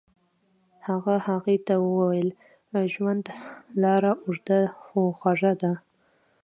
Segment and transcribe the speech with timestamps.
[0.87, 2.29] هغه هغې ته وویل
[2.93, 3.25] ژوند
[3.81, 5.73] لاره اوږده خو خوږه ده.